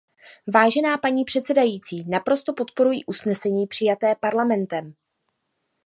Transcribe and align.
Vážená 0.53 0.97
paní 0.97 1.23
předsedající, 1.25 2.03
naprosto 2.09 2.53
podporuji 2.53 3.05
usnesení 3.05 3.67
přijaté 3.67 4.15
Parlamentem. 4.19 4.93